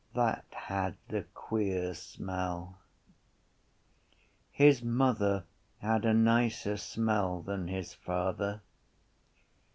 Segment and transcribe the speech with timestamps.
[0.15, 2.79] That had the queer smell.
[4.49, 5.43] His mother
[5.77, 8.61] had a nicer smell than his father.